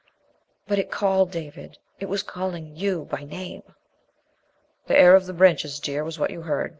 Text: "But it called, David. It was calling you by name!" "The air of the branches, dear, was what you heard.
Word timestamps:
"But 0.67 0.79
it 0.79 0.89
called, 0.89 1.29
David. 1.29 1.77
It 1.99 2.09
was 2.09 2.23
calling 2.23 2.75
you 2.75 3.05
by 3.05 3.23
name!" 3.23 3.61
"The 4.87 4.97
air 4.97 5.15
of 5.15 5.27
the 5.27 5.31
branches, 5.31 5.79
dear, 5.79 6.03
was 6.03 6.17
what 6.17 6.31
you 6.31 6.41
heard. 6.41 6.69